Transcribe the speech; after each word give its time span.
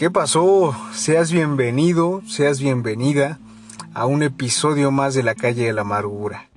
¿Qué 0.00 0.10
pasó? 0.10 0.74
Seas 0.94 1.30
bienvenido, 1.30 2.22
seas 2.26 2.58
bienvenida 2.58 3.38
a 3.92 4.06
un 4.06 4.22
episodio 4.22 4.90
más 4.90 5.12
de 5.12 5.22
la 5.22 5.34
calle 5.34 5.66
de 5.66 5.74
la 5.74 5.82
amargura. 5.82 6.48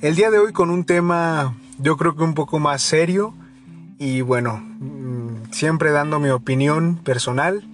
El 0.00 0.14
día 0.14 0.30
de 0.30 0.38
hoy 0.38 0.52
con 0.52 0.70
un 0.70 0.84
tema 0.84 1.56
yo 1.80 1.96
creo 1.96 2.14
que 2.14 2.22
un 2.22 2.34
poco 2.34 2.60
más 2.60 2.80
serio 2.80 3.34
y 3.98 4.20
bueno, 4.20 4.62
mm, 4.78 5.50
siempre 5.50 5.90
dando 5.90 6.20
mi 6.20 6.28
opinión 6.28 6.94
personal. 7.02 7.68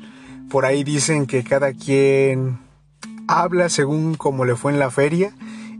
Por 0.49 0.65
ahí 0.65 0.85
dicen 0.85 1.27
que 1.27 1.45
cada 1.45 1.75
quien 1.75 2.61
habla 3.29 3.69
según 3.69 4.15
como 4.15 4.47
le 4.47 4.57
fue 4.57 4.73
en 4.73 4.79
la 4.79 4.91
feria 4.91 5.35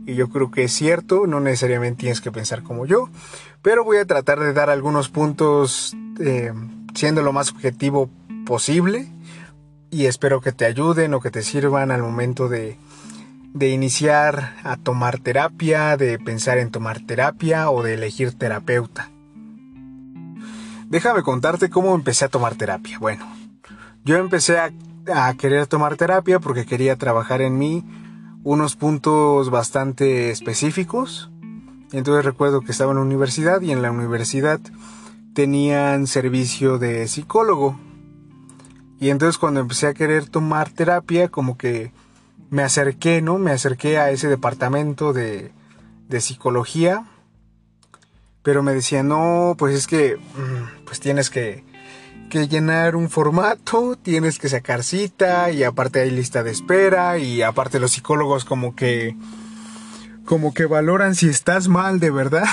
y 0.05 0.13
yo 0.13 0.29
creo 0.29 0.51
que 0.51 0.65
es 0.65 0.71
cierto, 0.71 1.25
no 1.25 1.39
necesariamente 1.39 2.01
tienes 2.01 2.21
que 2.21 2.31
pensar 2.31 2.61
como 2.61 2.85
yo, 2.85 3.09
pero 3.63 3.83
voy 3.83 3.97
a 3.97 4.05
tratar 4.05 4.39
de 4.39 4.53
dar 4.53 4.69
algunos 4.69 5.09
puntos 5.09 5.97
eh, 6.19 6.53
siendo 6.93 7.23
lo 7.23 7.33
más 7.33 7.49
objetivo 7.49 8.07
posible 8.45 9.14
y 9.95 10.07
espero 10.07 10.41
que 10.41 10.51
te 10.51 10.65
ayuden 10.65 11.13
o 11.13 11.21
que 11.21 11.31
te 11.31 11.41
sirvan 11.41 11.89
al 11.89 12.01
momento 12.01 12.49
de, 12.49 12.77
de 13.53 13.69
iniciar 13.69 14.53
a 14.65 14.75
tomar 14.75 15.19
terapia, 15.19 15.95
de 15.95 16.19
pensar 16.19 16.57
en 16.57 16.69
tomar 16.69 16.99
terapia 16.99 17.69
o 17.69 17.81
de 17.81 17.93
elegir 17.93 18.37
terapeuta. 18.37 19.09
Déjame 20.89 21.23
contarte 21.23 21.69
cómo 21.69 21.95
empecé 21.95 22.25
a 22.25 22.27
tomar 22.27 22.55
terapia. 22.55 22.99
Bueno, 22.99 23.25
yo 24.03 24.17
empecé 24.17 24.57
a, 24.59 24.73
a 25.13 25.33
querer 25.35 25.65
tomar 25.67 25.95
terapia 25.95 26.41
porque 26.41 26.65
quería 26.65 26.97
trabajar 26.97 27.41
en 27.41 27.57
mí 27.57 27.85
unos 28.43 28.75
puntos 28.75 29.49
bastante 29.49 30.29
específicos. 30.29 31.31
Entonces 31.93 32.25
recuerdo 32.25 32.59
que 32.59 32.73
estaba 32.73 32.91
en 32.91 32.97
la 32.97 33.03
universidad 33.03 33.61
y 33.61 33.71
en 33.71 33.81
la 33.81 33.91
universidad 33.91 34.59
tenían 35.33 36.05
servicio 36.05 36.79
de 36.79 37.07
psicólogo. 37.07 37.79
Y 38.99 39.09
entonces 39.09 39.37
cuando 39.37 39.59
empecé 39.59 39.87
a 39.87 39.93
querer 39.93 40.29
tomar 40.29 40.69
terapia, 40.69 41.29
como 41.29 41.57
que 41.57 41.91
me 42.49 42.63
acerqué, 42.63 43.21
¿no? 43.21 43.37
Me 43.37 43.51
acerqué 43.51 43.97
a 43.97 44.11
ese 44.11 44.27
departamento 44.27 45.13
de, 45.13 45.51
de 46.07 46.21
psicología. 46.21 47.05
Pero 48.43 48.63
me 48.63 48.73
decía, 48.73 49.03
no, 49.03 49.55
pues 49.57 49.75
es 49.75 49.87
que, 49.87 50.17
mm, 50.17 50.85
pues 50.85 50.99
tienes 50.99 51.29
que, 51.29 51.63
que 52.29 52.47
llenar 52.47 52.95
un 52.95 53.09
formato, 53.09 53.95
tienes 53.95 54.39
que 54.39 54.49
sacar 54.49 54.83
cita 54.83 55.51
y 55.51 55.63
aparte 55.63 56.01
hay 56.01 56.11
lista 56.11 56.43
de 56.43 56.51
espera 56.51 57.17
y 57.17 57.41
aparte 57.41 57.79
los 57.79 57.91
psicólogos 57.91 58.45
como 58.45 58.75
que 58.75 59.15
como 60.25 60.55
que 60.55 60.65
valoran 60.65 61.13
si 61.13 61.29
estás 61.29 61.67
mal 61.67 61.99
de 61.99 62.09
verdad. 62.09 62.47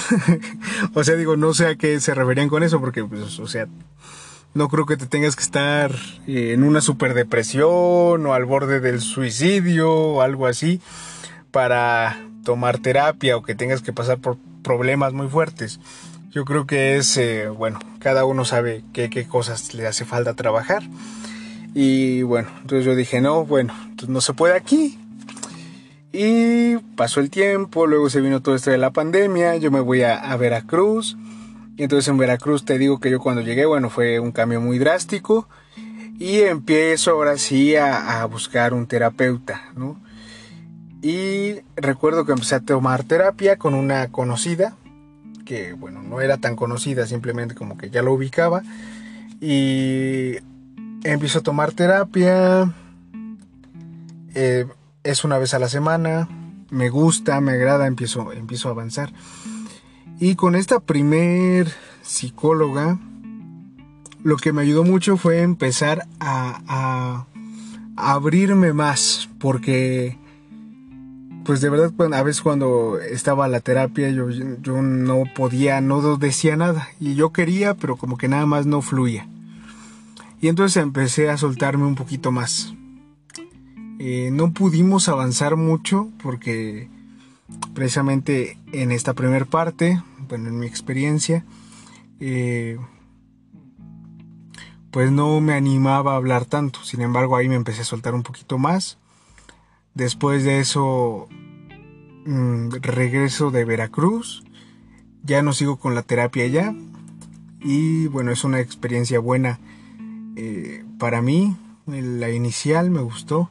o 0.95 1.05
sea, 1.05 1.17
digo, 1.17 1.37
no 1.37 1.55
sé 1.55 1.67
a 1.67 1.77
qué 1.77 2.01
se 2.01 2.15
referían 2.15 2.51
con 2.51 2.63
eso 2.63 2.81
porque 2.81 3.03
pues 3.05 3.39
o 3.39 3.47
sea, 3.47 3.67
no 4.55 4.69
creo 4.69 4.87
que 4.87 4.97
te 4.97 5.07
tengas 5.07 5.37
que 5.37 5.43
estar 5.43 5.93
eh, 6.27 6.53
en 6.53 6.65
una 6.65 6.81
super 6.81 7.15
depresión 7.15 8.27
o 8.27 8.35
al 8.35 8.45
borde 8.45 8.81
del 8.81 9.01
suicidio 9.01 9.91
o 9.93 10.21
algo 10.23 10.47
así 10.47 10.81
para 11.51 12.19
tomar 12.45 12.79
terapia 12.79 13.37
o 13.37 13.43
que 13.43 13.55
tengas 13.55 13.83
que 13.83 13.93
pasar 13.93 14.19
por 14.19 14.37
problemas 14.63 15.13
muy 15.13 15.29
fuertes. 15.29 15.81
Yo 16.31 16.47
creo 16.47 16.67
que 16.67 16.97
es, 16.97 17.17
eh, 17.19 17.49
bueno, 17.49 17.79
cada 17.99 18.25
uno 18.25 18.45
sabe 18.47 18.83
qué, 18.95 19.27
cosas 19.27 19.75
le 19.75 19.87
hace 19.87 20.05
falta 20.05 20.35
trabajar. 20.35 20.83
Y 21.75 22.23
bueno, 22.23 22.49
entonces 22.63 22.87
yo 22.87 22.95
dije, 22.95 23.21
no, 23.21 23.45
bueno, 23.45 23.75
entonces 23.83 24.09
no 24.09 24.21
se 24.23 24.33
puede 24.33 24.55
aquí. 24.55 24.99
Y 26.11 26.77
pasó 26.97 27.21
el 27.21 27.31
tiempo, 27.31 27.87
luego 27.87 28.09
se 28.09 28.21
vino 28.21 28.41
todo 28.41 28.55
esto 28.55 28.71
de 28.71 28.79
la 28.79 28.93
pandemia, 28.93 29.57
yo 29.57 29.71
me 29.71 29.81
voy 29.81 30.03
a, 30.03 30.35
Veracruz. 30.37 31.17
Entonces 31.83 32.09
en 32.09 32.19
Veracruz 32.19 32.65
te 32.65 32.79
digo 32.79 33.01
que 33.01 33.11
yo 33.11 33.19
cuando 33.19 33.43
llegué, 33.43 33.67
bueno, 33.67 33.91
fue 33.91 34.21
un 34.21 34.33
cambio 34.33 34.61
muy 34.61 34.79
drástico. 34.79 35.49
Y 36.19 36.41
empiezo 36.43 37.11
ahora 37.11 37.37
sí 37.39 37.75
a, 37.75 38.23
a 38.23 38.25
buscar 38.27 38.75
un 38.75 38.87
terapeuta, 38.87 39.63
¿no? 39.75 40.01
Y 41.03 41.57
recuerdo 41.75 42.25
que 42.25 42.33
empecé 42.33 42.55
a 42.55 42.61
tomar 42.61 43.03
terapia 43.03 43.57
con 43.57 43.75
una 43.75 44.09
conocida, 44.13 44.77
que 45.45 45.73
bueno, 45.73 46.01
no 46.01 46.21
era 46.21 46.39
tan 46.39 46.55
conocida, 46.55 47.09
simplemente 47.09 47.57
como 47.57 47.77
que 47.77 47.91
ya 47.91 48.03
lo 48.03 48.13
ubicaba. 48.13 48.63
Y 49.41 50.37
empiezo 51.03 51.41
a 51.41 51.43
tomar 51.43 51.73
terapia. 51.73 52.73
Eh, 54.35 54.67
es 55.03 55.25
una 55.25 55.39
vez 55.39 55.55
a 55.55 55.59
la 55.59 55.69
semana. 55.69 56.29
Me 56.71 56.89
gusta, 56.89 57.41
me 57.41 57.53
agrada, 57.53 57.89
empiezo, 57.89 58.33
empiezo 58.33 58.69
a 58.69 58.71
avanzar. 58.71 59.13
Y 60.23 60.37
con 60.37 60.55
esta 60.55 60.79
primer 60.79 61.67
psicóloga, 62.03 62.97
lo 64.23 64.37
que 64.37 64.53
me 64.53 64.63
ayudó 64.63 64.85
mucho 64.85 65.17
fue 65.17 65.43
empezar 65.43 66.07
a, 66.21 67.27
abrirme 67.97 68.73
más, 68.73 69.29
porque 69.41 70.17
pues 71.45 71.61
de 71.61 71.71
verdad 71.71 71.93
a 72.15 72.23
veces 72.23 72.41
cuando 72.41 73.01
estaba 73.01 73.49
la 73.49 73.59
terapia 73.59 74.11
yo, 74.11 74.31
yo 74.31 74.81
no 74.81 75.25
podía, 75.35 75.81
no 75.81 76.17
decía 76.17 76.55
nada 76.57 76.87
y 77.01 77.17
yo 77.17 77.33
quería, 77.33 77.75
pero 77.75 77.97
como 77.97 78.17
que 78.17 78.29
nada 78.29 78.47
más 78.47 78.65
no 78.65 78.81
fluía. 78.81 79.27
Y 80.41 80.47
entonces 80.47 80.81
empecé 80.81 81.31
a 81.31 81.37
soltarme 81.37 81.85
un 81.85 81.97
poquito 81.97 82.31
más. 82.31 82.75
Eh, 83.99 84.31
no 84.33 84.53
pudimos 84.53 85.09
avanzar 85.09 85.57
mucho 85.57 86.11
porque 86.23 86.89
precisamente 87.75 88.57
en 88.73 88.93
esta 88.93 89.15
primera 89.15 89.47
parte, 89.47 90.01
bueno, 90.33 90.49
en 90.49 90.59
mi 90.59 90.67
experiencia, 90.67 91.45
eh, 92.19 92.79
pues 94.91 95.11
no 95.13 95.41
me 95.43 95.53
animaba 95.53 96.15
a 96.15 96.17
hablar 96.17 96.47
tanto. 96.47 96.83
Sin 96.85 97.03
embargo, 97.03 97.37
ahí 97.37 97.51
me 97.51 97.55
empecé 97.55 97.83
a 97.83 97.85
soltar 97.85 98.15
un 98.15 98.23
poquito 98.23 98.57
más 98.57 98.97
Después 99.95 100.45
de 100.45 100.61
eso, 100.61 101.29
mmm, 102.25 102.71
regreso 102.81 103.51
de 103.51 103.67
Veracruz. 103.67 104.43
Ya 105.23 105.43
no 105.43 105.53
sigo 105.53 105.77
con 105.77 105.95
la 105.95 106.03
terapia 106.03 106.47
ya. 106.47 106.75
Y 107.61 108.07
bueno, 108.07 108.31
es 108.31 108.43
una 108.45 108.61
experiencia 108.61 109.19
buena 109.19 109.61
eh, 110.37 110.85
para 110.99 111.21
mí. 111.21 111.57
La 111.87 112.31
inicial 112.31 112.91
me 112.91 113.03
gustó. 113.03 113.51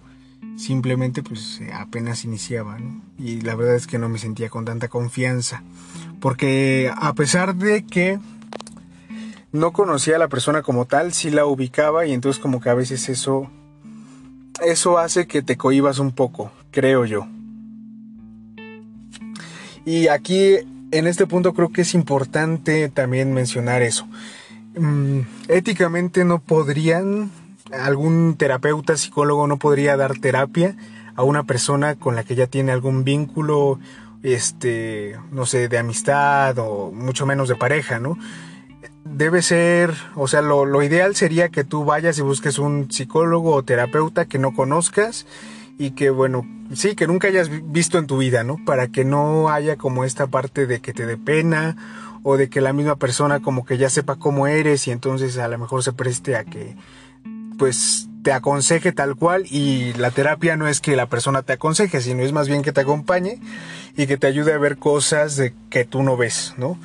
Simplemente 0.61 1.23
pues 1.23 1.59
apenas 1.73 2.23
iniciaba. 2.23 2.77
Y 3.17 3.41
la 3.41 3.55
verdad 3.55 3.75
es 3.75 3.87
que 3.87 3.97
no 3.97 4.09
me 4.09 4.19
sentía 4.19 4.49
con 4.49 4.63
tanta 4.63 4.89
confianza. 4.89 5.63
Porque 6.19 6.91
a 6.95 7.13
pesar 7.13 7.55
de 7.55 7.83
que 7.83 8.19
no 9.51 9.73
conocía 9.73 10.17
a 10.17 10.19
la 10.19 10.27
persona 10.27 10.61
como 10.61 10.85
tal, 10.85 11.13
sí 11.13 11.31
la 11.31 11.47
ubicaba 11.47 12.05
y 12.05 12.13
entonces 12.13 12.39
como 12.39 12.61
que 12.61 12.69
a 12.69 12.75
veces 12.75 13.09
eso 13.09 13.49
eso 14.63 14.99
hace 14.99 15.25
que 15.25 15.41
te 15.41 15.57
cohibas 15.57 15.97
un 15.97 16.11
poco, 16.11 16.51
creo 16.69 17.05
yo. 17.05 17.27
Y 19.83 20.09
aquí, 20.09 20.57
en 20.91 21.07
este 21.07 21.25
punto, 21.25 21.55
creo 21.55 21.69
que 21.69 21.81
es 21.81 21.95
importante 21.95 22.87
también 22.89 23.33
mencionar 23.33 23.81
eso. 23.81 24.07
Mm, 24.77 25.21
éticamente 25.47 26.23
no 26.23 26.37
podrían, 26.37 27.31
algún 27.73 28.35
terapeuta, 28.37 28.97
psicólogo 28.97 29.47
no 29.47 29.57
podría 29.57 29.97
dar 29.97 30.17
terapia 30.17 30.75
a 31.15 31.23
una 31.23 31.43
persona 31.43 31.95
con 31.95 32.15
la 32.15 32.23
que 32.23 32.35
ya 32.35 32.47
tiene 32.47 32.71
algún 32.71 33.03
vínculo, 33.03 33.79
este, 34.23 35.17
no 35.31 35.45
sé, 35.45 35.67
de 35.67 35.77
amistad 35.77 36.57
o 36.59 36.91
mucho 36.91 37.25
menos 37.25 37.49
de 37.49 37.55
pareja, 37.55 37.99
¿no? 37.99 38.17
debe 39.03 39.41
ser, 39.41 39.93
o 40.15 40.27
sea, 40.27 40.41
lo, 40.41 40.83
ideal 40.83 41.15
sería 41.15 41.49
que 41.49 41.63
tú 41.63 41.85
vayas 41.85 42.17
y 42.17 42.21
busques 42.21 42.59
un 42.59 42.91
psicólogo 42.91 43.53
o 43.53 43.63
terapeuta 43.63 44.25
que 44.25 44.39
no 44.39 44.53
conozcas 44.53 45.25
y 45.77 45.91
que, 45.91 46.09
bueno, 46.09 46.47
sí, 46.73 46.95
que 46.95 47.07
nunca 47.07 47.27
hayas 47.27 47.49
visto 47.71 47.97
en 47.97 48.07
tu 48.07 48.17
vida, 48.17 48.43
¿no? 48.43 48.57
Para 48.65 48.87
que 48.87 49.03
no 49.03 49.49
haya 49.49 49.77
como 49.77 50.03
esta 50.05 50.27
parte 50.27 50.67
de 50.67 50.81
que 50.81 50.93
te 50.93 51.05
dé 51.05 51.17
pena 51.17 51.75
o 52.23 52.37
de 52.37 52.49
que 52.49 52.61
la 52.61 52.73
misma 52.73 52.97
persona 52.97 53.41
como 53.41 53.65
que 53.65 53.77
ya 53.77 53.89
sepa 53.89 54.17
cómo 54.17 54.47
eres 54.47 54.87
y 54.87 54.91
entonces 54.91 55.37
a 55.39 55.47
lo 55.47 55.57
mejor 55.57 55.83
se 55.83 55.93
preste 55.93 56.35
a 56.35 56.43
que, 56.43 56.75
pues, 57.57 58.07
te 58.23 58.31
aconseje 58.31 58.91
tal 58.91 59.15
cual 59.15 59.45
y 59.49 59.93
la 59.93 60.11
terapia 60.11 60.55
no 60.55 60.67
es 60.67 60.79
que 60.79 60.95
la 60.95 61.07
persona 61.07 61.41
te 61.41 61.53
aconseje, 61.53 62.01
sino 62.01 62.23
es 62.23 62.31
más 62.31 62.47
bien 62.47 62.61
que 62.61 62.71
te 62.71 62.81
acompañe 62.81 63.39
y 63.97 64.07
que 64.07 64.17
te 64.17 64.27
ayude 64.27 64.53
a 64.53 64.57
ver 64.57 64.77
cosas 64.77 65.35
de 65.37 65.53
que 65.69 65.85
tú 65.85 66.03
no 66.03 66.17
ves, 66.17 66.53
¿no? 66.57 66.77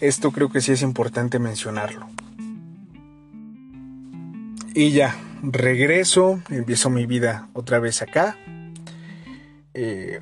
Esto 0.00 0.30
creo 0.30 0.50
que 0.50 0.60
sí 0.60 0.72
es 0.72 0.82
importante 0.82 1.38
mencionarlo. 1.38 2.06
Y 4.74 4.90
ya, 4.90 5.16
regreso, 5.42 6.40
empiezo 6.50 6.90
mi 6.90 7.06
vida 7.06 7.48
otra 7.54 7.78
vez 7.78 8.02
acá. 8.02 8.36
Eh, 9.74 10.20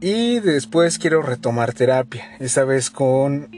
y 0.00 0.38
después 0.40 0.98
quiero 0.98 1.22
retomar 1.22 1.74
terapia, 1.74 2.24
esta 2.38 2.64
vez 2.64 2.90
con 2.90 3.48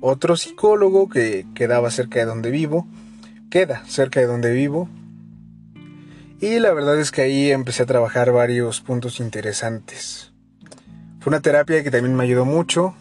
otro 0.00 0.36
psicólogo 0.36 1.08
que 1.08 1.46
quedaba 1.54 1.90
cerca 1.90 2.20
de 2.20 2.24
donde 2.24 2.50
vivo, 2.50 2.86
queda 3.52 3.84
cerca 3.86 4.18
de 4.18 4.24
donde 4.24 4.50
vivo. 4.50 4.88
Y 6.40 6.58
la 6.58 6.72
verdad 6.72 6.98
es 6.98 7.10
que 7.10 7.20
ahí 7.20 7.50
empecé 7.50 7.82
a 7.82 7.86
trabajar 7.86 8.32
varios 8.32 8.80
puntos 8.80 9.20
interesantes. 9.20 10.32
Fue 11.20 11.30
una 11.30 11.42
terapia 11.42 11.84
que 11.84 11.90
también 11.90 12.16
me 12.16 12.24
ayudó 12.24 12.46
mucho, 12.46 12.94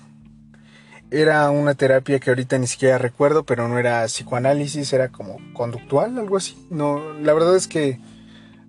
era 1.10 1.50
una 1.52 1.74
terapia 1.74 2.20
que 2.20 2.32
ahorita 2.32 2.58
ni 2.58 2.68
siquiera 2.68 2.98
recuerdo, 2.98 3.46
pero 3.46 3.70
no 3.70 3.80
era 3.80 4.04
psicoanálisis, 4.08 4.92
era 4.92 5.08
como 5.08 5.38
conductual, 5.54 6.20
algo 6.20 6.36
así. 6.36 6.68
No, 6.70 7.14
la 7.14 7.34
verdad 7.34 7.56
es 7.56 7.70
que 7.70 8.02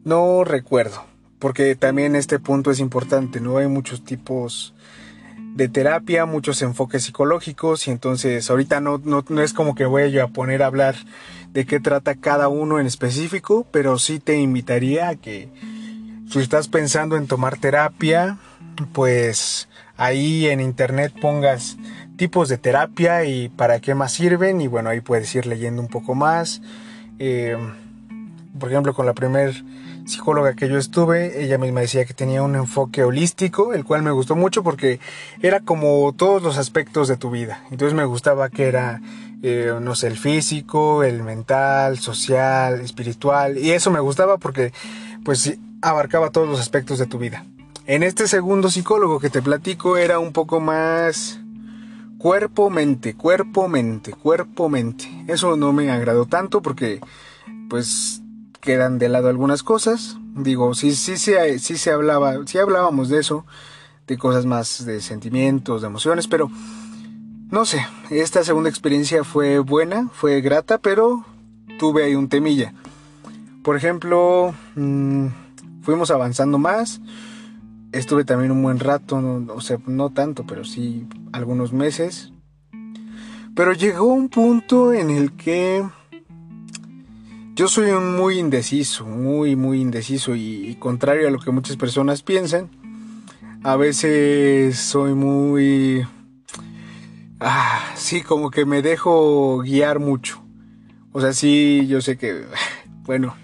no 0.04 0.44
recuerdo, 0.44 1.04
porque 1.40 1.74
también 1.74 2.14
este 2.14 2.38
punto 2.38 2.70
es 2.70 2.78
importante, 2.78 3.40
¿no? 3.40 3.56
Hay 3.56 3.66
muchos 3.66 4.04
tipos 4.04 4.72
de 5.54 5.68
terapia, 5.68 6.24
muchos 6.24 6.62
enfoques 6.62 7.04
psicológicos 7.04 7.86
y 7.86 7.90
entonces 7.90 8.48
ahorita 8.50 8.80
no, 8.80 9.00
no, 9.04 9.24
no 9.28 9.42
es 9.42 9.52
como 9.52 9.74
que 9.74 9.84
voy 9.84 10.10
yo 10.10 10.24
a 10.24 10.28
poner 10.28 10.62
a 10.62 10.66
hablar 10.66 10.94
de 11.52 11.66
qué 11.66 11.80
trata 11.80 12.14
cada 12.14 12.48
uno 12.48 12.78
en 12.80 12.86
específico, 12.86 13.66
pero 13.70 13.98
sí 13.98 14.18
te 14.18 14.38
invitaría 14.38 15.08
a 15.08 15.16
que 15.16 15.50
si 16.30 16.38
estás 16.38 16.68
pensando 16.68 17.16
en 17.16 17.26
tomar 17.26 17.58
terapia, 17.58 18.38
pues 18.92 19.68
ahí 19.96 20.46
en 20.46 20.60
internet 20.60 21.12
pongas 21.20 21.76
tipos 22.16 22.48
de 22.48 22.56
terapia 22.56 23.24
y 23.24 23.50
para 23.50 23.80
qué 23.80 23.94
más 23.94 24.12
sirven 24.12 24.60
y 24.60 24.66
bueno 24.66 24.88
ahí 24.90 25.00
puedes 25.00 25.34
ir 25.34 25.46
leyendo 25.46 25.82
un 25.82 25.88
poco 25.88 26.14
más. 26.14 26.62
Eh, 27.18 27.56
por 28.62 28.70
ejemplo 28.70 28.94
con 28.94 29.06
la 29.06 29.12
primer 29.12 29.64
psicóloga 30.06 30.54
que 30.54 30.68
yo 30.68 30.78
estuve 30.78 31.42
ella 31.42 31.58
misma 31.58 31.80
decía 31.80 32.04
que 32.04 32.14
tenía 32.14 32.44
un 32.44 32.54
enfoque 32.54 33.02
holístico 33.02 33.74
el 33.74 33.84
cual 33.84 34.04
me 34.04 34.12
gustó 34.12 34.36
mucho 34.36 34.62
porque 34.62 35.00
era 35.40 35.58
como 35.58 36.14
todos 36.16 36.44
los 36.44 36.58
aspectos 36.58 37.08
de 37.08 37.16
tu 37.16 37.32
vida 37.32 37.64
entonces 37.72 37.92
me 37.92 38.04
gustaba 38.04 38.50
que 38.50 38.68
era 38.68 39.02
eh, 39.42 39.72
no 39.80 39.96
sé 39.96 40.06
el 40.06 40.16
físico 40.16 41.02
el 41.02 41.24
mental 41.24 41.98
social 41.98 42.80
espiritual 42.82 43.58
y 43.58 43.72
eso 43.72 43.90
me 43.90 43.98
gustaba 43.98 44.38
porque 44.38 44.72
pues 45.24 45.58
abarcaba 45.80 46.30
todos 46.30 46.48
los 46.48 46.60
aspectos 46.60 47.00
de 47.00 47.06
tu 47.06 47.18
vida 47.18 47.44
en 47.88 48.04
este 48.04 48.28
segundo 48.28 48.70
psicólogo 48.70 49.18
que 49.18 49.28
te 49.28 49.42
platico 49.42 49.96
era 49.96 50.20
un 50.20 50.32
poco 50.32 50.60
más 50.60 51.40
cuerpo, 52.16 52.70
mente, 52.70 53.14
cuerpo, 53.14 53.66
mente, 53.66 54.12
cuerpo, 54.12 54.68
mente. 54.68 55.24
Eso 55.26 55.56
no 55.56 55.72
me 55.72 55.90
agradó 55.90 56.26
tanto 56.26 56.62
porque 56.62 57.00
pues 57.68 58.21
quedan 58.62 58.98
de 58.98 59.10
lado 59.10 59.28
algunas 59.28 59.62
cosas. 59.62 60.16
Digo, 60.34 60.72
sí, 60.74 60.94
sí, 60.94 61.18
sí, 61.18 61.34
sí 61.58 61.76
se 61.76 61.90
hablaba, 61.90 62.36
sí 62.46 62.56
hablábamos 62.56 63.10
de 63.10 63.20
eso, 63.20 63.44
de 64.06 64.16
cosas 64.16 64.46
más 64.46 64.86
de 64.86 65.02
sentimientos, 65.02 65.82
de 65.82 65.88
emociones, 65.88 66.26
pero 66.28 66.50
no 67.50 67.66
sé, 67.66 67.86
esta 68.08 68.42
segunda 68.42 68.70
experiencia 68.70 69.24
fue 69.24 69.58
buena, 69.58 70.08
fue 70.14 70.40
grata, 70.40 70.78
pero 70.78 71.26
tuve 71.78 72.04
ahí 72.04 72.14
un 72.14 72.30
temilla. 72.30 72.72
Por 73.62 73.76
ejemplo, 73.76 74.54
mmm, 74.74 75.26
fuimos 75.82 76.10
avanzando 76.10 76.56
más 76.56 77.02
estuve 77.92 78.24
también 78.24 78.50
un 78.50 78.62
buen 78.62 78.80
rato, 78.80 79.20
no, 79.20 79.52
o 79.52 79.60
sea, 79.60 79.78
no 79.86 80.10
tanto, 80.10 80.44
pero 80.46 80.64
sí 80.64 81.06
algunos 81.32 81.72
meses. 81.72 82.32
Pero 83.54 83.74
llegó 83.74 84.06
un 84.06 84.30
punto 84.30 84.92
en 84.94 85.10
el 85.10 85.32
que 85.32 85.84
yo 87.54 87.68
soy 87.68 87.90
un 87.90 88.16
muy 88.16 88.38
indeciso, 88.38 89.04
muy, 89.04 89.56
muy 89.56 89.80
indeciso 89.80 90.34
y, 90.34 90.74
contrario 90.78 91.28
a 91.28 91.30
lo 91.30 91.38
que 91.38 91.50
muchas 91.50 91.76
personas 91.76 92.22
piensan. 92.22 92.70
A 93.62 93.76
veces 93.76 94.78
soy 94.78 95.14
muy... 95.14 96.06
Ah, 97.40 97.92
sí, 97.94 98.22
como 98.22 98.50
que 98.50 98.64
me 98.64 98.80
dejo 98.80 99.58
guiar 99.58 99.98
mucho. 99.98 100.42
O 101.12 101.20
sea, 101.20 101.34
sí, 101.34 101.86
yo 101.88 102.00
sé 102.00 102.16
que, 102.16 102.46
bueno, 103.02 103.36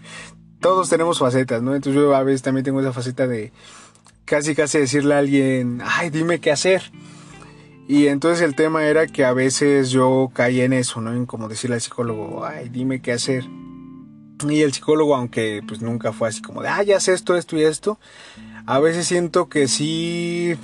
todos 0.61 0.88
tenemos 0.88 1.19
facetas, 1.19 1.62
¿no? 1.62 1.75
Entonces 1.75 2.00
yo 2.00 2.14
a 2.14 2.22
veces 2.22 2.43
también 2.43 2.64
tengo 2.64 2.81
esa 2.81 2.93
faceta 2.93 3.26
de 3.26 3.52
casi 4.25 4.54
casi 4.54 4.78
decirle 4.78 5.14
a 5.14 5.19
alguien, 5.19 5.82
ay, 5.84 6.08
dime 6.08 6.40
qué 6.40 6.50
hacer. 6.50 6.82
Y 7.87 8.06
entonces 8.06 8.43
el 8.43 8.54
tema 8.54 8.87
era 8.87 9.06
que 9.06 9.25
a 9.25 9.34
veces 9.34 9.90
yo 9.90 10.31
caí 10.32 10.62
en 10.62 10.72
eso, 10.72 11.00
¿no? 11.02 11.12
En 11.12 11.26
como 11.26 11.49
decirle 11.49 11.75
al 11.75 11.82
psicólogo, 11.82 12.44
ay, 12.44 12.70
dime 12.70 13.00
qué 13.00 13.12
hacer. 13.12 13.44
Y 14.49 14.62
el 14.62 14.73
psicólogo, 14.73 15.17
aunque 15.17 15.62
pues 15.67 15.81
nunca 15.81 16.12
fue 16.12 16.29
así 16.29 16.43
como 16.43 16.62
de, 16.62 16.69
ay, 16.69 16.93
haz 16.93 17.08
esto, 17.08 17.37
esto 17.37 17.56
y 17.56 17.62
esto, 17.62 17.99
a 18.67 18.79
veces 18.79 19.06
siento 19.06 19.49
que 19.49 19.67
sí, 19.67 20.55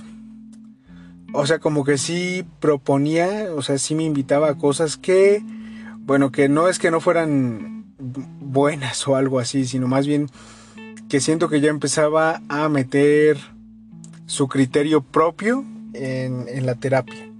o 1.32 1.46
sea, 1.46 1.58
como 1.58 1.84
que 1.84 1.98
sí 1.98 2.44
proponía, 2.60 3.48
o 3.54 3.62
sea, 3.62 3.78
sí 3.78 3.94
me 3.94 4.04
invitaba 4.04 4.50
a 4.50 4.58
cosas 4.58 4.96
que, 4.96 5.42
bueno, 6.00 6.30
que 6.30 6.48
no 6.48 6.68
es 6.68 6.78
que 6.78 6.90
no 6.90 7.00
fueran 7.00 7.86
buenas 7.98 9.06
o 9.08 9.16
algo 9.16 9.38
así, 9.38 9.66
sino 9.66 9.88
más 9.88 10.06
bien 10.06 10.28
que 11.08 11.20
siento 11.20 11.48
que 11.48 11.60
ya 11.60 11.70
empezaba 11.70 12.42
a 12.48 12.68
meter 12.68 13.38
su 14.26 14.48
criterio 14.48 15.02
propio 15.02 15.64
en, 15.92 16.66
la 16.66 16.74
terapia. 16.74 17.30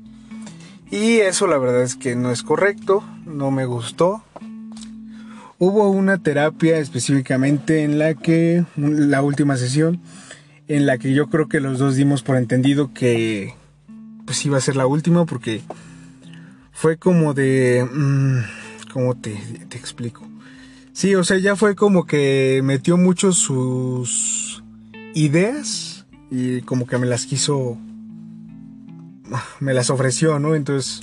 Y 0.91 1.17
eso 1.17 1.47
la 1.47 1.59
verdad 1.59 1.83
es 1.83 1.97
que 1.97 2.15
no 2.15 2.31
es 2.31 2.43
correcto, 2.43 3.03
no 3.25 3.51
me 3.51 3.65
gustó. 3.67 4.23
Hubo 5.67 5.89
una 5.89 6.19
terapia 6.19 6.77
específicamente 6.77 7.85
en 7.85 7.99
la 7.99 8.13
que, 8.13 8.67
la 8.77 9.23
última 9.23 9.57
sesión, 9.57 9.99
en 10.69 10.85
la 10.85 10.99
que 10.99 11.15
yo 11.15 11.31
creo 11.31 11.49
que 11.49 11.59
los 11.59 11.79
dos 11.79 11.97
dimos 11.97 12.23
por 12.23 12.37
entendido 12.37 12.93
que 12.93 13.55
pues 14.27 14.45
iba 14.45 14.59
a 14.59 14.61
ser 14.61 14.77
la 14.77 14.87
última 14.87 15.25
porque 15.25 15.63
fue 16.71 16.99
como 16.99 17.33
de... 17.33 17.89
Mm, 17.91 18.41
¿Cómo 18.93 19.15
te, 19.17 19.41
te 19.71 19.79
explico? 19.79 20.29
Sí, 20.93 21.15
o 21.15 21.25
sea, 21.25 21.39
ya 21.39 21.57
fue 21.57 21.75
como 21.75 22.05
que 22.05 22.61
metió 22.63 22.99
mucho 22.99 23.33
sus 23.33 24.63
ideas 25.15 26.05
y 26.31 26.61
como 26.61 26.87
que 26.87 26.99
me 26.99 27.07
las 27.07 27.25
quiso, 27.25 27.79
me 29.61 29.73
las 29.73 29.89
ofreció, 29.89 30.39
¿no? 30.39 30.57
Entonces, 30.57 31.01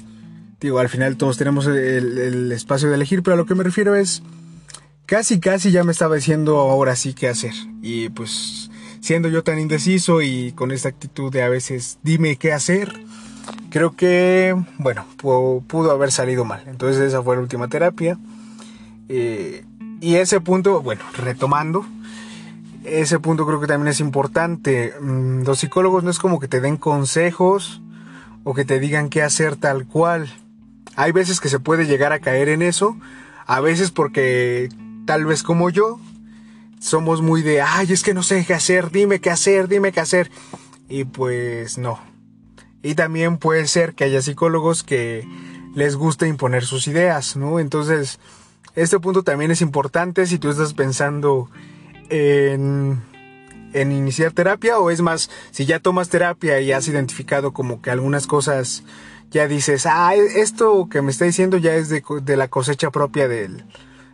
digo, 0.60 0.78
al 0.78 0.88
final 0.88 1.18
todos 1.18 1.40
tenemos 1.40 1.66
el, 1.66 2.52
espacio 2.52 2.90
de 2.90 2.96
elegir, 2.96 3.24
pero 3.24 3.34
a 3.34 3.38
lo 3.38 3.48
que 3.48 3.56
me 3.56 3.64
refiero 3.64 3.96
es, 3.96 4.22
casi, 5.06 5.40
casi 5.40 5.72
ya 5.72 5.84
me 5.84 5.92
estaba 5.92 6.16
diciendo 6.16 6.60
ahora 6.60 6.96
sí 6.96 7.14
qué 7.14 7.28
hacer. 7.28 7.54
Y 7.82 8.10
pues, 8.10 8.70
siendo 9.02 9.30
yo 9.30 9.44
tan 9.44 9.60
indeciso 9.60 10.22
y 10.22 10.52
con 10.54 10.72
esta 10.72 10.90
actitud 10.90 11.32
de 11.32 11.44
a 11.44 11.50
veces 11.50 12.00
dime 12.04 12.38
qué 12.38 12.54
hacer, 12.54 12.94
creo 13.70 13.96
que, 13.96 14.56
bueno, 14.78 15.06
pudo, 15.18 15.92
haber 15.92 16.12
salido 16.12 16.46
mal. 16.46 16.64
Entonces 16.68 17.02
esa 17.02 17.22
fue 17.22 17.36
la 17.36 17.42
última 17.42 17.68
terapia. 17.68 18.18
Eh, 19.10 19.66
y 20.00 20.16
ese 20.16 20.40
punto, 20.42 20.82
bueno, 20.82 21.02
retomando, 21.18 21.86
ese 22.84 23.20
punto 23.20 23.46
creo 23.46 23.60
que 23.60 23.68
también 23.68 23.90
es 23.90 24.00
importante. 24.00 24.94
Mm, 25.00 25.44
los 25.44 25.60
psicólogos 25.60 26.04
no 26.04 26.10
es 26.10 26.20
como 26.20 26.40
que 26.40 26.48
te 26.48 26.62
den 26.62 26.78
consejos 26.78 27.82
o 28.44 28.54
que 28.54 28.66
te 28.66 28.80
digan 28.80 29.10
qué 29.10 29.22
hacer 29.22 29.56
tal 29.56 29.86
cual. 29.86 30.32
Hay 30.96 31.12
veces 31.12 31.40
que 31.40 31.50
se 31.50 31.60
puede 31.60 31.86
llegar 31.86 32.12
a 32.12 32.20
caer 32.20 32.50
en 32.50 32.62
eso, 32.62 32.98
a 33.46 33.62
veces 33.62 33.92
porque 33.92 34.70
tal 35.06 35.26
vez 35.26 35.44
como 35.44 35.70
yo 35.70 36.00
somos 36.80 37.22
muy 37.22 37.44
de, 37.44 37.62
ay, 37.62 37.92
es 37.92 38.02
que 38.04 38.14
no 38.14 38.24
sé 38.24 38.44
qué 38.46 38.56
hacer, 38.56 38.92
dime 38.92 39.22
qué 39.22 39.30
hacer, 39.30 39.68
dime 39.68 39.92
qué 39.92 40.00
hacer. 40.00 40.32
Y 40.90 41.06
pues 41.06 41.78
no. 41.78 42.00
Y 42.82 42.96
también 42.96 43.38
puede 43.38 43.68
ser 43.68 43.94
que 43.94 44.04
haya 44.04 44.22
psicólogos 44.22 44.84
que 44.84 45.28
les 45.76 45.96
guste 45.96 46.28
imponer 46.28 46.66
sus 46.66 46.88
ideas, 46.88 47.36
¿no? 47.36 47.60
Entonces, 47.60 48.20
este 48.76 49.00
punto 49.00 49.24
también 49.24 49.52
es 49.52 49.62
importante 49.62 50.26
si 50.26 50.40
tú 50.40 50.50
estás 50.50 50.74
pensando 50.74 51.50
en, 52.10 53.02
iniciar 53.74 54.32
terapia 54.32 54.80
o 54.80 54.90
es 54.90 55.02
más, 55.02 55.30
si 55.52 55.66
ya 55.66 55.80
tomas 55.80 56.10
terapia 56.10 56.60
y 56.60 56.72
has 56.72 56.88
identificado 56.88 57.54
como 57.54 57.82
que 57.82 57.92
algunas 57.92 58.28
cosas 58.28 58.84
ya 59.30 59.48
dices, 59.48 59.86
ah, 59.86 60.14
esto 60.16 60.90
que 60.90 61.02
me 61.02 61.12
está 61.12 61.26
diciendo 61.26 61.58
ya 61.58 61.76
es 61.76 61.90
de, 61.90 62.02
la 62.38 62.48
cosecha 62.50 62.92
propia 62.92 63.28
del, 63.28 63.66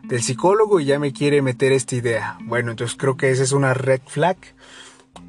del 0.07 0.21
psicólogo 0.23 0.79
y 0.79 0.85
ya 0.85 0.99
me 0.99 1.13
quiere 1.13 1.41
meter 1.41 1.71
esta 1.71 1.95
idea. 1.95 2.37
Bueno, 2.43 2.71
entonces 2.71 2.97
creo 2.97 3.17
que 3.17 3.29
esa 3.29 3.43
es 3.43 3.51
una 3.51 3.73
red 3.73 4.01
flag 4.05 4.37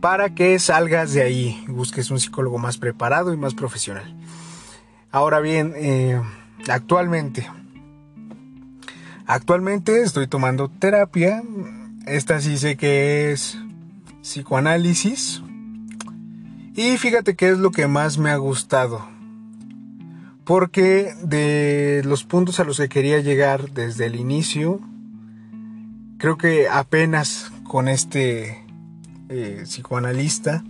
para 0.00 0.34
que 0.34 0.58
salgas 0.58 1.12
de 1.12 1.22
ahí, 1.22 1.64
busques 1.68 2.10
un 2.10 2.20
psicólogo 2.20 2.58
más 2.58 2.78
preparado 2.78 3.32
y 3.32 3.36
más 3.36 3.54
profesional. 3.54 4.14
Ahora 5.10 5.40
bien, 5.40 5.72
eh, 5.76 6.20
actualmente, 6.68 7.48
actualmente 9.26 10.02
estoy 10.02 10.26
tomando 10.26 10.68
terapia 10.68 11.42
esta 12.08 12.40
sí 12.40 12.56
sé 12.56 12.76
que 12.78 13.32
es 13.32 13.58
psicoanálisis. 14.22 15.42
Y 16.74 16.96
fíjate 16.96 17.36
qué 17.36 17.50
es 17.50 17.58
lo 17.58 17.70
que 17.70 17.86
más 17.86 18.16
me 18.16 18.30
ha 18.30 18.36
gustado. 18.36 19.06
Porque 20.48 21.12
de 21.20 22.00
los 22.06 22.24
puntos 22.24 22.58
a 22.58 22.64
los 22.64 22.78
que 22.78 22.88
quería 22.88 23.20
llegar 23.20 23.70
desde 23.72 24.06
el 24.06 24.16
inicio, 24.16 24.80
creo 26.16 26.38
que 26.38 26.68
apenas 26.70 27.52
con 27.64 27.86
este 27.86 28.64
eh, 29.28 29.64
psicoanalista 29.64 30.64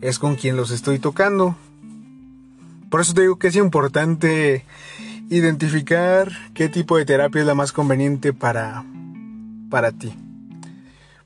es 0.00 0.18
con 0.18 0.36
quien 0.36 0.56
los 0.56 0.70
estoy 0.70 0.98
tocando. 0.98 1.54
Por 2.88 3.02
eso 3.02 3.12
te 3.12 3.20
digo 3.20 3.38
que 3.38 3.48
es 3.48 3.56
importante 3.56 4.64
identificar 5.28 6.32
qué 6.54 6.70
tipo 6.70 6.96
de 6.96 7.04
terapia 7.04 7.42
es 7.42 7.46
la 7.46 7.54
más 7.54 7.72
conveniente 7.72 8.32
para, 8.32 8.86
para 9.68 9.92
ti. 9.92 10.14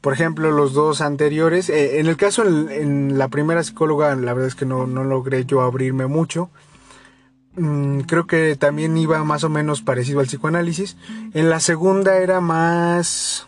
Por 0.01 0.15
ejemplo, 0.15 0.51
los 0.51 0.73
dos 0.73 1.01
anteriores, 1.01 1.71
eh, 1.71 2.01
en 2.01 2.09
el 2.09 2.17
caso 2.17 2.43
en, 2.45 3.19
la 3.19 3.29
primera 3.29 3.63
psicóloga, 3.63 4.17
la 4.17 4.33
verdad 4.33 4.49
es 4.49 4.57
que 4.57 4.67
no, 4.67 4.89
no 4.89 5.05
logré 5.05 5.45
yo 5.45 5.61
abrirme 5.61 6.09
mucho, 6.09 6.51
creo 7.55 8.27
que 8.27 8.57
también 8.57 8.97
iba 8.97 9.23
más 9.25 9.45
o 9.45 9.49
menos 9.49 9.83
parecido 9.83 10.21
al 10.21 10.27
psicoanálisis. 10.27 10.97
En 11.35 11.51
la 11.51 11.61
segunda 11.61 12.17
era 12.17 12.41
más 12.41 13.47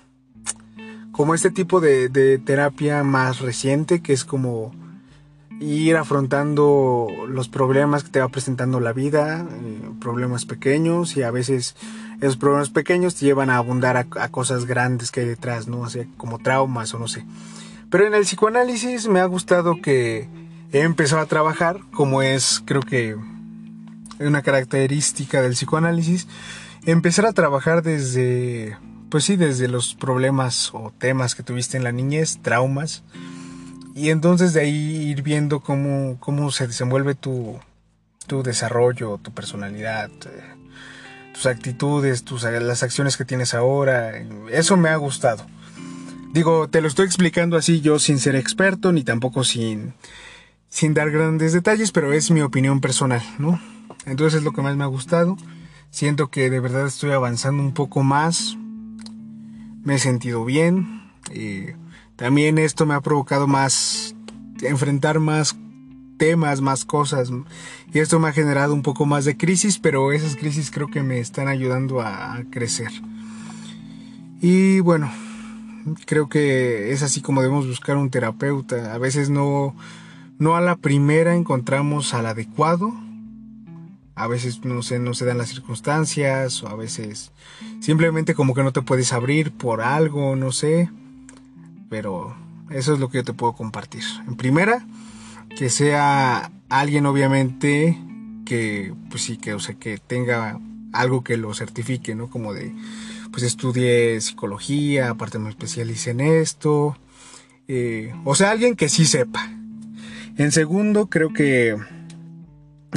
como 1.13 1.35
este 1.35 1.51
tipo 1.51 1.81
de, 1.81 2.41
terapia 2.45 3.05
más 3.05 3.41
reciente, 3.41 4.03
que 4.03 4.13
es 4.13 4.25
como 4.25 4.75
ir 5.61 5.97
afrontando 5.97 7.07
los 7.29 7.49
problemas 7.49 8.03
que 8.03 8.11
te 8.11 8.21
va 8.21 8.29
presentando 8.29 8.81
la 8.81 8.93
vida, 8.93 9.47
eh, 9.49 9.91
problemas 10.01 10.45
pequeños 10.45 11.17
y 11.17 11.23
a 11.23 11.31
veces 11.31 11.77
esos 12.21 12.37
problemas 12.37 12.71
pequeños 12.71 13.15
te 13.15 13.27
llevan 13.27 13.49
a 13.49 13.59
abundar 13.59 13.97
a, 13.97 14.29
cosas 14.29 14.67
grandes 14.67 15.13
que 15.13 15.21
hay 15.21 15.27
detrás, 15.27 15.69
¿no? 15.69 15.83
O 15.83 15.89
como 16.17 16.41
traumas 16.41 16.93
o 16.95 16.99
no 16.99 17.07
sé. 17.07 17.25
Pero 17.91 18.07
en 18.07 18.15
el 18.15 18.25
psicoanálisis 18.25 19.07
me 19.07 19.21
ha 19.21 19.27
gustado 19.27 19.81
que 19.81 20.29
he 20.73 20.81
empezado 20.81 21.23
a 21.23 21.27
trabajar, 21.27 21.79
como 21.93 22.23
es 22.23 22.61
creo 22.67 22.83
que 22.83 23.17
una 24.19 24.43
característica 24.43 25.43
del 25.43 25.53
psicoanálisis, 25.53 26.27
empezar 26.87 27.27
a 27.27 27.33
trabajar 27.33 27.83
desde, 27.83 28.77
pues 29.11 29.25
sí, 29.25 29.37
desde 29.37 29.69
los 29.69 29.95
problemas 29.95 30.71
o 30.73 30.93
temas 30.99 31.35
que 31.35 31.43
tuviste 31.43 31.77
en 31.77 31.85
la 31.85 31.93
niñez, 31.93 32.39
traumas, 32.43 33.03
y 33.95 34.11
entonces 34.11 34.53
de 34.53 34.61
ahí 34.63 35.11
ir 35.11 35.23
viendo 35.23 35.61
cómo, 35.61 36.17
cómo 36.19 36.51
se 36.51 36.67
desenvuelve 36.67 37.15
tu, 37.15 37.59
tu 38.27 38.43
desarrollo, 38.43 39.19
tu 39.23 39.33
personalidad, 39.33 40.11
eh, 40.27 40.55
tus 41.33 41.47
actitudes, 41.47 42.25
tus, 42.25 42.43
las 42.43 42.83
acciones 42.83 43.17
que 43.17 43.25
tienes 43.25 43.55
ahora. 43.55 44.13
Eso 44.51 44.77
me 44.77 44.89
ha 44.89 44.97
gustado. 44.97 45.47
Digo, 46.33 46.69
te 46.69 46.81
lo 46.81 46.89
estoy 46.89 47.07
explicando 47.07 47.57
así 47.57 47.81
yo 47.81 48.01
sin 48.01 48.19
ser 48.19 48.35
experto 48.35 48.91
ni 48.91 49.05
tampoco 49.05 49.45
sin, 49.45 49.95
sin 50.69 50.93
dar 50.93 51.13
grandes 51.13 51.53
detalles, 51.53 51.93
pero 51.93 52.13
es 52.13 52.33
mi 52.33 52.41
opinión 52.41 52.81
personal, 52.81 53.23
¿no? 53.39 53.61
Entonces 54.07 54.39
es 54.39 54.45
lo 54.45 54.53
que 54.53 54.63
más 54.63 54.77
me 54.77 54.85
ha 54.85 54.89
gustado. 54.89 55.37
Siento 55.91 56.29
que 56.29 56.51
de 56.51 56.61
verdad 56.61 56.87
estoy 56.87 57.13
avanzando 57.13 57.63
un 57.63 57.73
poco 57.73 58.03
más. 58.03 58.57
Me 59.83 59.95
he 59.95 59.99
sentido 59.99 60.45
bien. 60.45 61.11
Y 61.33 61.67
también 62.17 62.59
esto 62.59 62.87
me 62.87 62.95
ha 62.95 63.01
provocado 63.01 63.47
más 63.47 64.15
enfrentar 64.63 65.21
más 65.21 65.57
temas, 66.17 66.61
más 66.61 66.85
cosas. 66.85 67.31
Y 67.93 67.99
esto 67.99 68.19
me 68.19 68.29
ha 68.29 68.33
generado 68.33 68.75
un 68.75 68.83
poco 68.83 69.07
más 69.07 69.25
de 69.25 69.37
crisis, 69.37 69.79
pero 69.79 70.13
esas 70.13 70.37
crisis 70.37 70.71
creo 70.71 70.89
que 70.89 71.03
me 71.03 71.19
están 71.19 71.49
ayudando 71.49 72.01
a 72.01 72.43
crecer. 72.51 72.91
Y 74.41 74.81
bueno, 74.81 75.11
creo 76.07 76.29
que 76.29 76.93
es 76.93 77.03
así 77.03 77.21
como 77.21 77.43
debemos 77.43 77.67
buscar 77.67 77.97
un 77.97 78.11
terapeuta. 78.11 78.95
A 78.95 78.99
veces 78.99 79.31
no, 79.31 79.75
no 80.39 80.57
a 80.57 80.61
la 80.61 80.77
primera 80.77 81.35
encontramos 81.35 82.15
al 82.15 82.27
adecuado. 82.27 82.93
A 84.15 84.27
veces 84.29 84.65
no 84.65 84.83
se, 84.83 84.99
no 84.99 85.15
se 85.15 85.25
dan 85.25 85.39
las 85.39 85.49
circunstancias 85.49 86.63
o 86.63 86.69
a 86.69 86.77
veces 86.77 87.33
simplemente 87.81 88.35
como 88.35 88.55
que 88.55 88.63
no 88.63 88.73
te 88.73 88.83
puedes 88.83 89.13
abrir 89.13 89.53
por 89.53 89.81
algo, 89.81 90.37
no 90.37 90.53
sé. 90.53 90.91
Pero 91.91 92.37
eso 92.71 92.95
es 92.95 93.01
lo 93.01 93.09
que 93.09 93.19
yo 93.19 93.25
te 93.25 93.33
puedo 93.33 93.55
compartir. 93.55 94.05
En 94.27 94.37
primera, 94.37 94.87
que 95.57 95.69
sea 95.71 96.51
alguien 96.69 97.07
obviamente 97.07 97.99
que 98.45 98.95
pues 99.11 99.23
sí 99.23 99.37
que 99.37 99.55
o 99.55 99.61
sea 99.61 99.75
que 99.75 99.99
tenga 99.99 100.59
algo 100.93 101.25
que 101.25 101.37
lo 101.37 101.53
certifique, 101.55 102.15
¿no? 102.15 102.31
Como 102.31 102.55
de 102.55 102.73
pues 103.31 103.43
estudié 103.43 104.21
psicología, 104.21 105.11
aparte 105.11 105.41
me 105.41 105.51
especialicé 105.51 106.11
en 106.11 106.21
esto. 106.21 106.97
Eh, 107.67 108.15
o 108.25 108.35
sea, 108.35 108.51
alguien 108.51 108.77
que 108.77 108.89
sí 108.89 109.07
sepa. 109.07 109.51
En 110.37 110.53
segundo, 110.53 111.07
creo 111.09 111.33
que, 111.33 111.77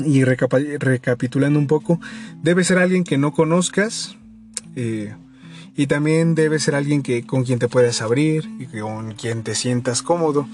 y 0.05 0.23
recapitulando 0.23 1.59
un 1.59 1.67
poco, 1.67 1.99
debe 2.41 2.63
ser 2.63 2.77
alguien 2.77 3.03
que 3.03 3.17
no 3.17 3.33
conozcas. 3.33 4.17
Eh, 4.75 5.13
y 5.75 5.85
también 5.85 6.33
debe 6.33 6.59
ser 6.59 6.73
alguien 6.73 7.03
que, 7.03 7.23
con 7.23 7.43
quien 7.43 7.59
te 7.59 7.67
puedas 7.67 8.01
abrir 8.01 8.49
y 8.59 8.65
con 8.65 9.13
quien 9.13 9.43
te 9.43 9.53
sientas 9.53 10.01
cómodo. 10.01 10.47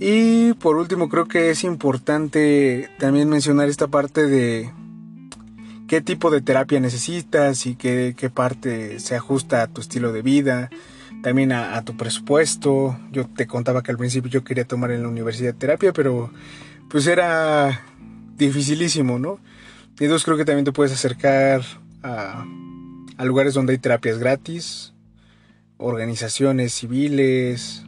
Y 0.00 0.54
por 0.54 0.76
último, 0.76 1.08
creo 1.08 1.26
que 1.26 1.50
es 1.50 1.62
importante 1.62 2.88
también 2.98 3.28
mencionar 3.28 3.68
esta 3.68 3.88
parte 3.88 4.26
de 4.26 4.72
qué 5.86 6.00
tipo 6.00 6.30
de 6.30 6.40
terapia 6.40 6.80
necesitas 6.80 7.66
y 7.66 7.76
qué, 7.76 8.30
parte 8.32 8.98
se 8.98 9.14
ajusta 9.14 9.62
a 9.62 9.66
tu 9.68 9.80
estilo 9.80 10.12
de 10.12 10.22
vida, 10.22 10.70
también 11.22 11.52
a, 11.52 11.80
tu 11.84 11.96
presupuesto. 11.96 12.98
Yo 13.12 13.26
te 13.26 13.46
contaba 13.46 13.82
que 13.82 13.90
al 13.90 13.98
principio 13.98 14.30
yo 14.30 14.42
quería 14.42 14.64
tomar 14.64 14.90
en 14.90 15.02
la 15.02 15.08
universidad 15.08 15.54
terapia, 15.54 15.92
pero 15.92 16.30
pues 16.88 17.06
era 17.06 17.82
dificilísimo, 18.36 19.18
¿no? 19.18 19.40
Y 19.98 20.04
entonces 20.04 20.24
creo 20.24 20.36
que 20.36 20.44
también 20.44 20.64
te 20.64 20.72
puedes 20.72 20.92
acercar 20.92 21.62
a, 22.02 22.44
a 23.16 23.24
lugares 23.24 23.54
donde 23.54 23.72
hay 23.72 23.78
terapias 23.78 24.18
gratis, 24.18 24.92
organizaciones 25.78 26.74
civiles, 26.74 27.84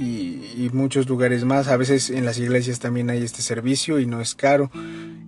y, 0.00 0.70
muchos 0.72 1.08
lugares 1.08 1.44
más. 1.44 1.68
A 1.68 1.76
veces 1.76 2.10
en 2.10 2.24
las 2.24 2.38
iglesias 2.38 2.80
también 2.80 3.10
hay 3.10 3.22
este 3.22 3.42
servicio 3.42 3.98
y 3.98 4.06
no 4.06 4.20
es 4.20 4.34
caro. 4.34 4.70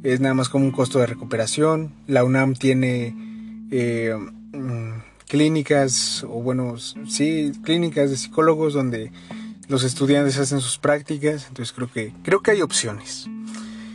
Es 0.03 0.21
nada 0.21 0.35
más 0.35 0.49
como 0.49 0.65
un 0.65 0.73
costo 0.73 0.99
de 0.99 1.07
recuperación. 1.07 1.93
La 2.07 2.25
UNAM 2.25 2.55
tiene 2.55 3.15
eh, 3.71 4.17
mm, 4.53 5.01
clínicas, 5.29 6.25
o 6.25 6.43
bueno, 6.43 6.77
sí, 6.79 7.53
clínicas 7.65 8.11
de 8.11 8.17
psicólogos 8.17 8.75
donde 8.75 9.13
los 9.69 9.85
estudiantes 9.85 10.39
hacen 10.39 10.61
sus 10.61 10.79
prácticas. 10.79 11.47
Entonces 11.49 11.73
creo 11.73 11.91
que, 11.91 12.13
creo 12.23 12.41
que 12.41 12.53
hay 12.53 12.63
opciones. 12.63 13.29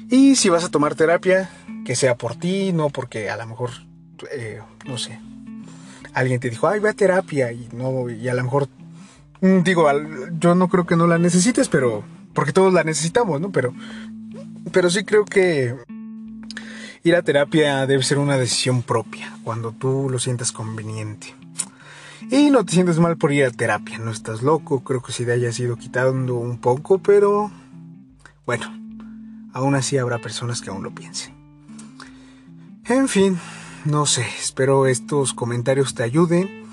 Y 0.10 0.36
si 0.36 0.50
vas 0.50 0.64
a 0.64 0.70
tomar 0.70 0.96
terapia, 0.96 1.50
que 1.86 1.96
sea 1.96 2.16
por 2.16 2.36
ti, 2.36 2.72
no 2.74 2.90
porque 2.90 3.30
a 3.30 3.38
lo 3.38 3.46
mejor, 3.46 3.72
eh, 4.32 4.62
no 4.86 4.98
sé, 4.98 5.20
alguien 6.14 6.40
te 6.40 6.50
dijo, 6.50 6.68
ay, 6.68 6.80
ve 6.80 6.90
a 6.90 6.94
terapia 6.94 7.52
y 7.52 7.68
no, 7.74 8.10
y 8.10 8.28
a 8.28 8.34
lo 8.34 8.44
mejor 8.44 8.70
Mm, 9.42 9.62
digo, 9.62 9.88
yo 10.40 10.56
no 10.56 10.68
creo 10.68 10.86
que 10.86 10.96
no 10.96 11.08
la 11.08 11.18
necesites, 11.18 11.70
pero. 11.70 12.04
Porque 12.34 12.54
todos 12.54 12.74
la 12.74 12.84
necesitamos, 12.84 13.40
¿no? 13.42 13.52
Pero. 13.52 13.74
Pero 14.72 14.90
sí 14.90 15.04
creo 15.04 15.26
que. 15.26 15.76
Ir 17.04 17.16
a 17.16 17.22
terapia 17.22 17.86
debe 17.86 18.04
ser 18.04 18.18
una 18.18 18.38
decisión 18.38 18.82
propia, 18.82 19.32
cuando 19.44 19.72
tú 19.72 20.10
lo 20.10 20.20
sientas 20.20 20.52
conveniente. 20.52 21.36
Y 22.32 22.50
no 22.50 22.66
te 22.66 22.74
sientes 22.74 23.00
mal 23.00 23.16
por 23.18 23.32
ir 23.32 23.46
a 23.46 23.52
terapia, 23.52 24.00
no 24.00 24.12
estás 24.12 24.42
loco, 24.42 24.84
creo 24.84 25.02
que 25.02 25.14
sí 25.14 25.24
te 25.24 25.32
hayas 25.32 25.58
ido 25.60 25.78
quitando 25.78 26.36
un 26.36 26.58
poco, 26.60 26.98
pero. 27.00 27.52
Bueno, 28.46 28.66
aún 29.58 29.76
así 29.76 29.98
habrá 29.98 30.20
personas 30.20 30.62
que 30.62 30.70
aún 30.70 30.84
lo 30.84 30.96
piensen. 30.96 31.36
En 32.86 33.08
fin, 33.08 33.38
no 33.86 34.06
sé, 34.06 34.26
espero 34.40 34.88
estos 34.88 35.34
comentarios 35.34 35.94
te 35.94 36.04
ayuden 36.04 36.68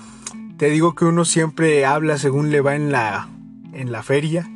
te 0.57 0.69
digo 0.69 0.95
que 0.95 1.05
uno 1.05 1.25
siempre 1.25 1.85
habla 1.85 2.17
según 2.17 2.49
le 2.49 2.61
va 2.61 2.75
en 2.75 2.91
la, 2.91 3.27
en 3.73 3.91
la 3.91 4.03
feria. 4.03 4.49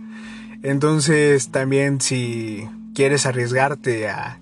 Entonces 0.63 1.51
también 1.51 1.99
si 1.99 2.69
quieres 2.95 3.25
arriesgarte 3.25 4.07
a, 4.09 4.39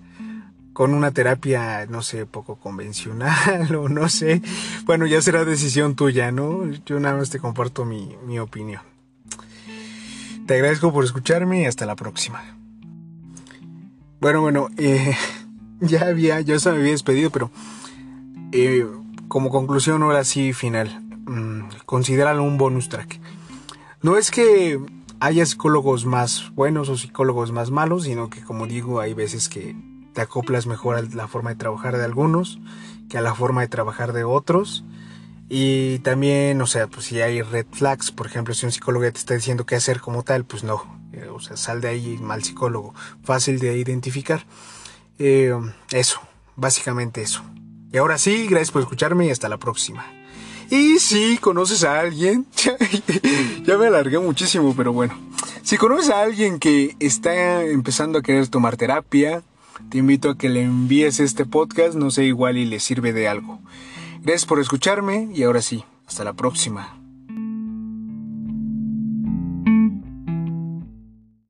con 0.74 0.94
una 0.94 1.12
terapia, 1.12 1.88
no 1.88 2.04
sé, 2.04 2.26
poco 2.26 2.58
convencional 2.58 3.76
o 3.76 3.90
no 3.90 4.08
sé, 4.10 4.42
bueno, 4.86 5.08
ya 5.08 5.22
será 5.22 5.46
decisión 5.46 5.96
tuya, 5.96 6.32
¿no? 6.32 6.66
Yo 6.86 7.00
nada 7.00 7.18
más 7.18 7.30
te 7.30 7.40
comparto 7.40 7.86
mi, 7.86 8.16
mi 8.26 8.40
opinión. 8.40 8.82
Te 10.46 10.54
agradezco 10.54 10.94
por 10.94 11.04
escucharme 11.04 11.64
y 11.64 11.66
hasta 11.66 11.86
la 11.86 11.96
próxima. 11.96 12.44
Bueno, 14.20 14.42
bueno, 14.42 14.70
eh, 14.78 15.16
ya 15.80 16.08
había, 16.08 16.42
ya 16.42 16.60
se 16.60 16.72
me 16.72 16.78
había 16.78 16.92
despedido, 16.92 17.30
pero 17.30 17.52
eh, 18.52 18.86
como 19.28 19.50
conclusión 19.50 20.04
ahora 20.04 20.24
sí 20.24 20.54
final. 20.54 21.04
Mm, 21.26 21.70
considéralo 21.86 22.44
un 22.44 22.58
bonus 22.58 22.90
track. 22.90 23.20
No 24.02 24.18
es 24.18 24.32
que 24.32 24.80
haya 25.20 25.46
psicólogos 25.46 26.06
más 26.06 26.52
buenos 26.56 26.90
o 26.90 26.98
psicólogos 26.98 27.52
más 27.52 27.72
malos, 27.72 28.04
sino 28.04 28.30
que 28.30 28.42
como 28.42 28.68
digo, 28.68 29.00
hay 29.00 29.14
veces 29.14 29.50
que 29.50 29.76
te 30.14 30.22
acoplas 30.22 30.68
mejor 30.68 30.96
a 30.96 31.02
la 31.02 31.28
forma 31.28 31.52
de 31.52 31.58
trabajar 31.58 31.98
de 31.98 32.06
algunos 32.06 32.60
que 33.10 33.18
a 33.18 33.22
la 33.22 33.36
forma 33.36 33.62
de 33.62 33.68
trabajar 33.68 34.14
de 34.14 34.24
otros. 34.24 34.84
Y 35.50 36.00
también, 36.00 36.62
o 36.62 36.68
sea, 36.68 36.88
pues 36.88 37.06
si 37.06 37.22
hay 37.22 37.42
red 37.42 37.66
flags, 37.72 38.12
por 38.12 38.26
ejemplo, 38.26 38.54
si 38.54 38.66
un 38.66 38.72
psicólogo 38.72 39.04
te 39.12 39.18
está 39.18 39.34
diciendo 39.34 39.66
qué 39.66 39.76
hacer 39.76 40.02
como 40.02 40.24
tal, 40.24 40.44
pues 40.44 40.64
no, 40.64 40.84
o 41.34 41.40
sea, 41.40 41.58
sal 41.58 41.82
de 41.82 41.90
ahí 41.90 42.18
mal 42.22 42.44
psicólogo, 42.44 42.94
fácil 43.24 43.60
de 43.60 43.78
identificar. 43.78 44.46
Eh, 45.20 45.54
eso, 45.92 46.20
básicamente 46.56 47.22
eso. 47.22 47.44
Y 47.92 47.98
ahora 47.98 48.18
sí, 48.18 48.48
gracias 48.48 48.72
por 48.72 48.82
escucharme 48.82 49.28
y 49.28 49.30
hasta 49.32 49.50
la 49.50 49.58
próxima. 49.58 50.06
Y 50.70 51.00
si 51.00 51.38
conoces 51.38 51.84
a 51.84 52.00
alguien, 52.00 52.46
ya 53.66 53.78
me 53.78 53.88
alargué 53.88 54.20
muchísimo, 54.20 54.74
pero 54.76 54.92
bueno, 54.92 55.18
si 55.64 55.78
conoces 55.78 56.10
a 56.10 56.22
alguien 56.22 56.60
que 56.60 56.96
está 57.00 57.64
empezando 57.64 58.20
a 58.20 58.22
querer 58.22 58.50
tomar 58.50 58.76
terapia, 58.76 59.44
te 59.90 60.00
invito 60.00 60.30
a 60.30 60.38
que 60.38 60.50
le 60.50 60.64
envíes 60.64 61.20
este 61.20 61.46
podcast, 61.46 61.96
no 61.96 62.12
sé 62.12 62.26
igual 62.26 62.58
y 62.58 62.66
le 62.66 62.82
sirve 62.82 63.14
de 63.14 63.30
algo. 63.30 63.60
Gracias 64.22 64.46
por 64.46 64.60
escucharme 64.60 65.30
y 65.34 65.44
ahora 65.44 65.62
sí, 65.62 65.86
hasta 66.06 66.26
la 66.26 66.34
próxima. 66.34 66.98